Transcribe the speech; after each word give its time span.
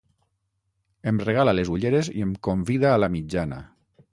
Em 1.11 1.19
regala 1.27 1.53
les 1.57 1.71
ulleres 1.75 2.11
i 2.17 2.25
em 2.29 2.35
convida 2.51 2.91
a 2.95 2.99
la 3.05 3.11
mitjana. 3.19 3.61